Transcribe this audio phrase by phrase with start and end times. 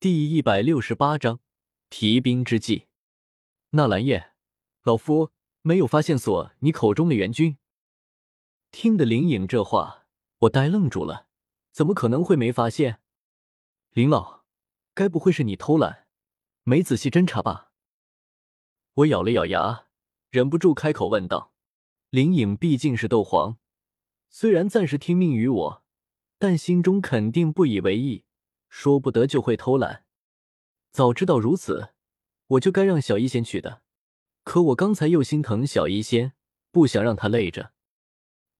[0.00, 1.40] 第一百六十八章
[1.90, 2.86] 提兵之计。
[3.70, 4.30] 纳兰叶，
[4.84, 5.32] 老夫
[5.62, 7.58] 没有发现所你口中的援军。
[8.70, 10.06] 听得林颖这话，
[10.42, 11.26] 我呆愣住了。
[11.72, 13.00] 怎么可能会没发现？
[13.90, 14.44] 林老，
[14.94, 16.06] 该不会是你偷懒，
[16.62, 17.72] 没仔细侦查吧？
[18.94, 19.86] 我咬了咬牙，
[20.30, 21.52] 忍不住开口问道。
[22.10, 23.58] 林颖毕竟是斗皇，
[24.30, 25.82] 虽然暂时听命于我，
[26.38, 28.22] 但心中肯定不以为意。
[28.68, 30.04] 说不得就会偷懒，
[30.90, 31.90] 早知道如此，
[32.46, 33.82] 我就该让小医仙去的。
[34.44, 36.32] 可我刚才又心疼小医仙，
[36.70, 37.72] 不想让他累着。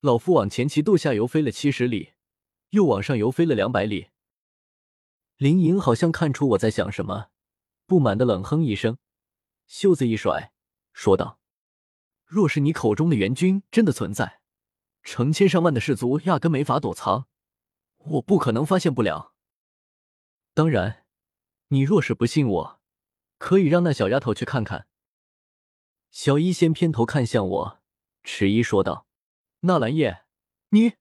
[0.00, 2.12] 老夫往前期度下游飞了七十里，
[2.70, 4.09] 又往上游飞了两百里。
[5.36, 7.30] 林莹好像看出我在想什么，
[7.86, 8.98] 不满的冷哼一声，
[9.66, 10.52] 袖子一甩，
[10.92, 11.38] 说道
[12.27, 14.41] ：“若是你口中的援军真的存在，
[15.02, 17.27] 成千上万的士卒压根没法躲藏，
[17.98, 19.34] 我不可能发现不了。”
[20.59, 21.05] 当然，
[21.69, 22.80] 你若是不信我，
[23.39, 24.89] 可以让那小丫头去看看。
[26.11, 27.81] 小医仙偏头看向我，
[28.25, 29.06] 迟疑说道
[29.62, 30.25] ：“纳兰叶，
[30.70, 30.95] 你……”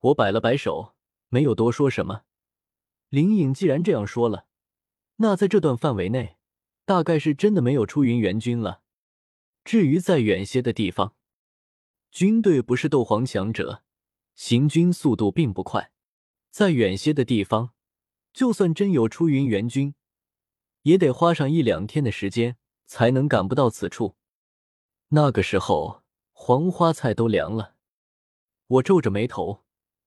[0.00, 0.94] 我摆了摆手，
[1.30, 2.24] 没有多说什么。
[3.08, 4.48] 林颖既然这样说了，
[5.16, 6.36] 那在这段范围内，
[6.84, 8.82] 大概是真的没有出云援军了。
[9.64, 11.16] 至于再远些的地方，
[12.10, 13.82] 军队不是斗皇强者，
[14.34, 15.90] 行军速度并不快。
[16.50, 17.72] 再远些的地方。
[18.36, 19.94] 就算真有出云援军，
[20.82, 24.14] 也得花上一两天的时间才能赶不到此处。
[25.08, 26.02] 那个时候，
[26.34, 27.76] 黄花菜都凉了。
[28.66, 29.64] 我皱着眉头，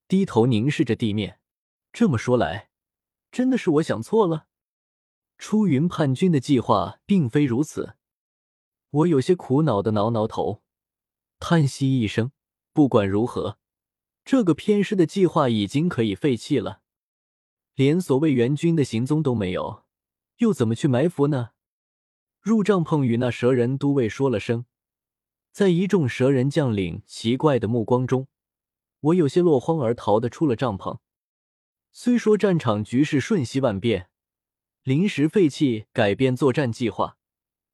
[0.07, 1.39] 低头凝视着地面。
[1.91, 2.69] 这么说来，
[3.31, 4.45] 真的是我想错了？
[5.39, 7.95] 出云叛军的计划并非如此。
[8.91, 10.61] 我有些苦恼的挠挠头，
[11.39, 12.31] 叹息一声。
[12.73, 13.57] 不管如何，
[14.23, 16.83] 这个偏师的计划已经可以废弃了。
[17.79, 19.85] 连所谓援军的行踪都没有，
[20.39, 21.51] 又怎么去埋伏呢？
[22.41, 24.65] 入帐篷与那蛇人都尉说了声，
[25.53, 28.27] 在一众蛇人将领奇怪的目光中，
[28.99, 30.99] 我有些落荒而逃的出了帐篷。
[31.93, 34.09] 虽说战场局势瞬息万变，
[34.83, 37.15] 临时废弃改变作战计划，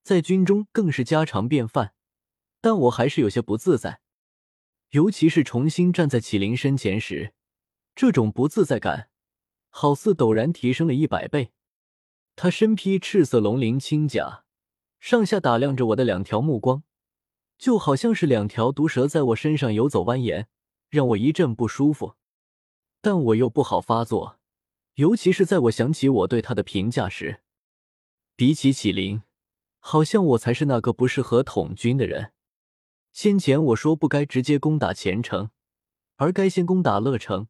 [0.04, 1.96] 在军中更是家常便饭，
[2.62, 4.02] 但我还是有些不自在，
[4.92, 7.34] 尤其是重新站在启灵身前时，
[7.96, 9.10] 这种不自在感。
[9.78, 11.52] 好似陡然提升了一百倍。
[12.38, 14.46] 他身披赤色龙鳞轻甲，
[15.02, 16.84] 上下打量着我的两条目光，
[17.58, 20.46] 就好像是两条毒蛇在我身上游走蜿蜒，
[20.90, 22.16] 让我一阵不舒服。
[23.02, 24.40] 但我又不好发作，
[24.94, 27.42] 尤其是在我想起我对他的评价时，
[28.38, 29.24] 比起启灵，
[29.80, 32.32] 好像我才是那个不适合统军的人。
[33.12, 35.50] 先前我说不该直接攻打前城，
[36.16, 37.50] 而该先攻打乐城。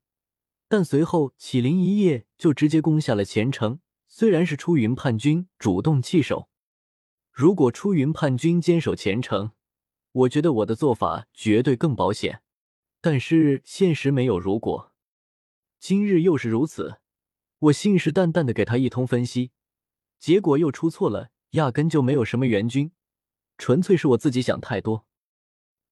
[0.68, 3.80] 但随后，启灵一夜就直接攻下了前城。
[4.08, 6.50] 虽然是出云叛军主动弃守，
[7.32, 9.52] 如果出云叛军坚守前城，
[10.12, 12.42] 我觉得我的做法绝对更保险。
[13.02, 14.94] 但是现实没有如果，
[15.80, 17.00] 今日又是如此。
[17.60, 19.52] 我信誓旦旦的给他一通分析，
[20.18, 22.92] 结果又出错了，压根就没有什么援军，
[23.58, 25.06] 纯粹是我自己想太多。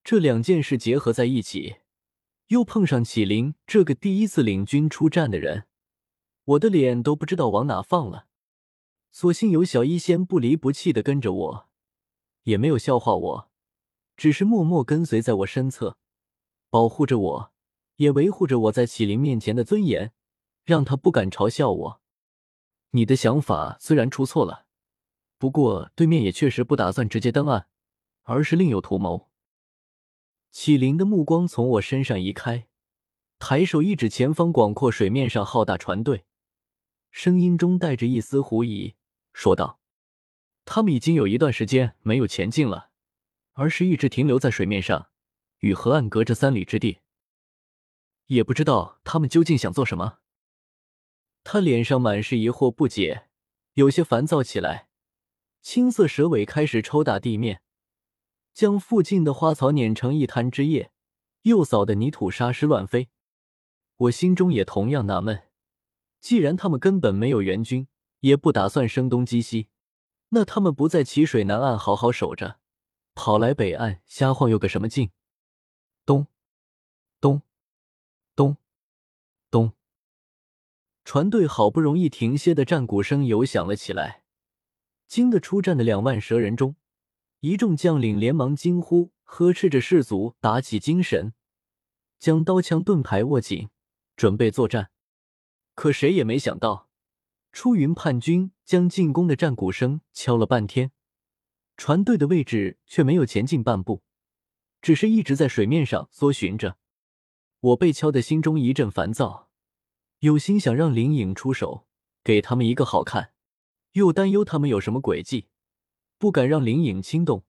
[0.03, 1.75] 这两件事结合在一起。
[2.47, 5.67] 又碰上启灵这个第一次领军出战的人，
[6.43, 8.27] 我的脸都不知道往哪放了。
[9.11, 11.69] 所幸有小医仙不离不弃的跟着我，
[12.43, 13.51] 也没有笑话我，
[14.17, 15.97] 只是默默跟随在我身侧，
[16.69, 17.53] 保护着我，
[17.97, 20.11] 也维护着我在启灵面前的尊严，
[20.63, 22.01] 让他不敢嘲笑我。
[22.91, 24.65] 你的想法虽然出错了，
[25.37, 27.67] 不过对面也确实不打算直接登岸，
[28.23, 29.29] 而是另有图谋。
[30.53, 32.67] 启灵的目光从我身上移开，
[33.39, 36.25] 抬手一指前方广阔水面上浩大船队，
[37.09, 38.93] 声音中带着一丝狐疑，
[39.33, 39.79] 说道
[40.63, 42.91] ：“他们已经有一段时间没有前进了，
[43.53, 45.09] 而是一直停留在水面上，
[45.61, 46.99] 与河岸隔着三里之地。
[48.27, 50.19] 也不知道他们究竟想做什么。”
[51.43, 53.27] 他脸上满是疑惑不解，
[53.73, 54.87] 有些烦躁起来，
[55.63, 57.62] 青色蛇尾开始抽打地面。
[58.53, 60.91] 将附近的花草碾成一滩汁液，
[61.41, 63.09] 又扫得泥土沙石乱飞。
[63.97, 65.43] 我心中也同样纳闷：
[66.19, 67.87] 既然他们根本没有援军，
[68.19, 69.69] 也不打算声东击西，
[70.29, 72.59] 那他们不在齐水南岸好好守着，
[73.15, 75.11] 跑来北岸瞎晃悠个什么劲？
[76.05, 76.27] 咚，
[77.19, 77.41] 咚，
[78.35, 78.57] 咚，
[79.49, 79.73] 咚！
[81.03, 84.23] 船队好不容易停歇的战鼓声又响了起来。
[85.07, 86.75] 惊得出战的两万蛇人中。
[87.43, 91.33] 一众将领连忙惊呼，呵斥着士卒打起精神，
[92.17, 93.67] 将刀枪盾牌握紧，
[94.15, 94.91] 准备作战。
[95.75, 96.87] 可谁也没想到，
[97.51, 100.93] 出云叛军将进攻的战鼓声敲了半天，
[101.75, 104.03] 船队的位置却没有前进半步，
[104.81, 106.77] 只是一直在水面上搜寻着。
[107.59, 109.49] 我被敲的心中一阵烦躁，
[110.19, 111.85] 有心想让林颖出手
[112.23, 113.33] 给他们一个好看，
[113.91, 115.49] 又担忧他们有什么诡计，
[116.23, 117.43] 不敢让灵影轻动，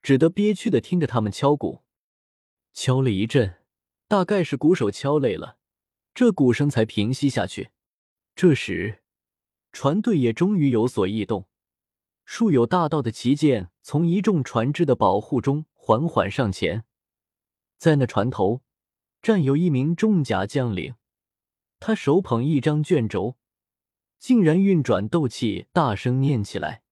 [0.00, 1.82] 只得憋屈的听着他们敲鼓。
[2.72, 3.56] 敲了一阵，
[4.08, 5.58] 大概是鼓手敲累了，
[6.14, 7.68] 这鼓声才平息下去。
[8.34, 9.02] 这时。
[9.72, 11.48] 船队也终于有所异动，
[12.24, 16.84] 数有大道的旗舰从一众船只的保护中缓缓上前，
[17.76, 18.62] 在那船头
[19.20, 20.94] 站有一名重甲将领，
[21.78, 23.36] 他手捧一张卷轴，
[24.18, 26.83] 竟然运转斗气，大声念起来。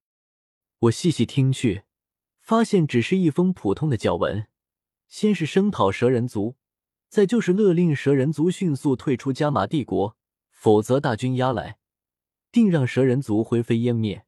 [0.83, 1.83] 我细细听去，
[2.41, 4.47] 发现只是一封普通的教文，
[5.07, 6.55] 先是声讨蛇人族，
[7.07, 10.17] 再就是勒令蛇人族迅速退出加玛帝国，
[10.51, 11.77] 否则大军压来。
[12.51, 14.25] 定让蛇人族灰飞烟灭，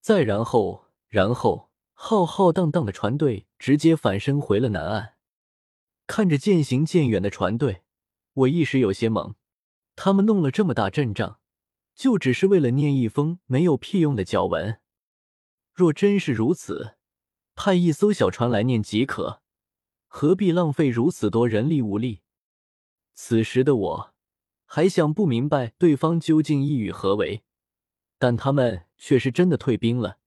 [0.00, 5.14] 再然后，然后浩浩荡荡的船队直接返身回了南岸。
[6.06, 7.82] 看着渐行渐远的船队，
[8.34, 9.34] 我一时有些懵。
[9.94, 11.38] 他们弄了这么大阵仗，
[11.94, 14.80] 就只是为了念一封没有屁用的教文？
[15.80, 16.98] 若真是如此，
[17.54, 19.40] 派一艘小船来念即可，
[20.08, 22.20] 何必浪费如此多人力物力？
[23.14, 24.14] 此时的我。
[24.66, 27.44] 还想不明白对方究竟意欲何为，
[28.18, 30.18] 但他们却是真的退兵了，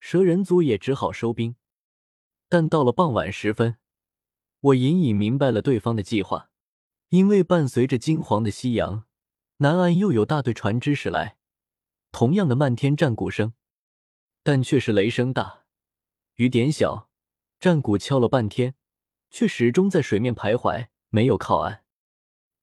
[0.00, 1.54] 蛇人族也只好收兵。
[2.48, 3.76] 但到了傍晚时分，
[4.60, 6.50] 我隐隐明白了对方的计划，
[7.10, 9.04] 因为伴随着金黄的夕阳，
[9.58, 11.36] 南岸又有大队船只驶来，
[12.10, 13.52] 同样的漫天战鼓声，
[14.50, 15.66] 但却是雷声大
[16.36, 17.10] 雨点小，
[17.60, 18.74] 战鼓敲了半天，
[19.28, 21.84] 却始终在水面徘徊，没有靠岸，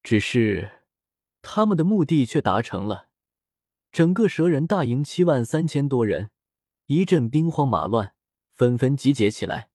[0.02, 0.82] 只是。
[1.44, 3.10] 他们的目的却达成了，
[3.92, 6.32] 整个蛇人大营七万三千多人，
[6.88, 8.16] 一阵兵荒马乱，
[8.56, 9.70] 纷纷集结起来。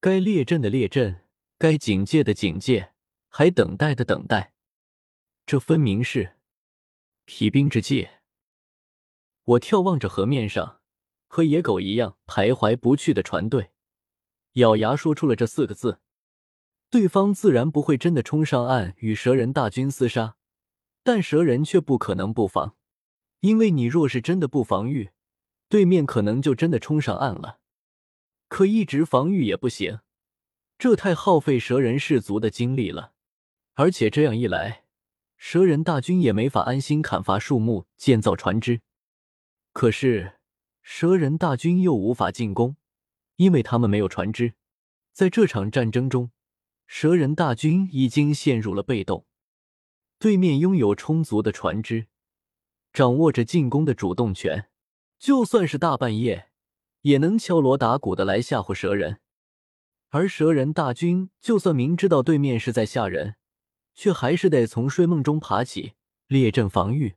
[0.00, 1.24] 该列阵的列阵，
[1.56, 2.94] 该警戒的警戒，
[3.28, 4.54] 还等待的等待。
[5.46, 6.36] 这分明是
[7.24, 8.08] 疲兵之计。
[9.44, 10.80] 我眺望着河面上
[11.26, 13.70] 和野狗一样徘徊不去的船队，
[14.54, 16.00] 咬牙说出了这四个字：
[16.90, 20.36] 对方自然不会真的冲上岸与蛇人大军厮杀。
[21.06, 22.76] 但蛇人却不可能不防，
[23.40, 25.10] 因为你若是真的不防御，
[25.68, 27.58] 对面可能就真的冲上岸了。
[28.48, 30.00] 可一直防御也不行，
[30.78, 33.12] 这太耗费蛇人士族的精力了。
[33.74, 34.84] 而且这样一来，
[35.36, 38.80] 蛇人大军也没法安心砍伐树木、建造船只。
[39.74, 40.38] 可是
[40.86, 42.76] 蛇人大军又无法进攻，
[43.36, 44.52] 因为他们没有船只。
[45.14, 46.30] 在这场战争中，
[46.86, 49.24] 蛇人大军已经陷入了被动。
[50.18, 52.08] 对面拥有充足的船只，
[52.92, 54.68] 掌握着进攻的主动权，
[55.18, 56.50] 就算是大半夜，
[57.00, 59.20] 也能敲锣打鼓的来吓唬蛇人。
[60.10, 63.36] 而蛇人大军就算明知道对面是在吓人，
[63.94, 65.94] 却还是得从睡梦中爬起，
[66.26, 67.14] 列阵防御。